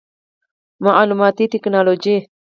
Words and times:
معلوماتي 0.83 1.45
ټکنالوجي 1.53 2.17